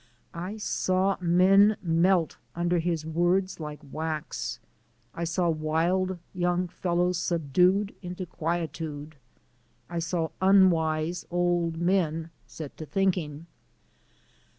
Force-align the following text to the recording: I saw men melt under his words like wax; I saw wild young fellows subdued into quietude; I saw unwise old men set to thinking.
I 0.33 0.57
saw 0.57 1.15
men 1.21 1.77
melt 1.83 2.37
under 2.55 2.79
his 2.79 3.05
words 3.05 3.59
like 3.59 3.77
wax; 3.91 4.59
I 5.13 5.25
saw 5.25 5.47
wild 5.47 6.17
young 6.33 6.67
fellows 6.69 7.19
subdued 7.19 7.93
into 8.01 8.25
quietude; 8.25 9.17
I 9.91 9.99
saw 9.99 10.29
unwise 10.41 11.27
old 11.29 11.77
men 11.77 12.31
set 12.47 12.75
to 12.77 12.85
thinking. 12.87 13.45